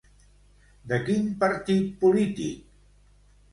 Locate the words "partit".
1.45-1.93